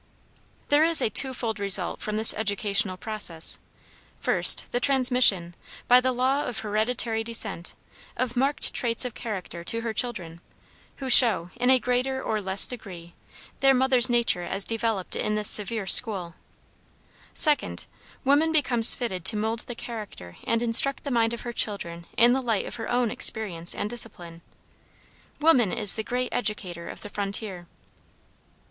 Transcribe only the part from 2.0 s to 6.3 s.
from this educational process: first, the transmission, by the